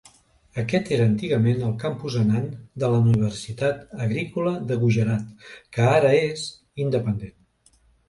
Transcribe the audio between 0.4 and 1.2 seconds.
Aquest era